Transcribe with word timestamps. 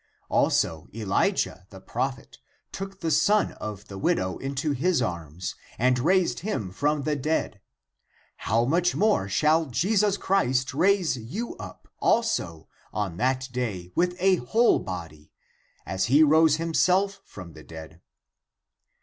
33. 0.31 0.35
[Also 0.35 0.87
Elijah, 0.95 1.67
the 1.69 1.79
prophet; 1.79 2.39
took 2.71 3.01
the 3.01 3.11
son 3.11 3.51
of 3.61 3.87
the 3.87 3.99
widow 3.99 4.39
into 4.39 4.71
his 4.71 4.99
arms, 4.99 5.53
and 5.77 5.99
raised 5.99 6.39
him 6.39 6.71
from 6.71 7.03
the 7.03 7.15
dead; 7.15 7.61
how 8.37 8.65
much 8.65 8.95
more 8.95 9.29
shall 9.29 9.67
Jesus 9.67 10.17
Christ 10.17 10.73
raise 10.73 11.17
you 11.17 11.55
up 11.57 11.87
also 11.99 12.67
on 12.91 13.17
that 13.17 13.47
day 13.51 13.91
with 13.93 14.15
a 14.19 14.37
whole 14.37 14.79
body, 14.79 15.31
as 15.85 16.05
he 16.05 16.23
rose 16.23 16.55
himself 16.55 17.21
from 17.23 17.53
the 17.53 17.63
dead. 17.63 18.01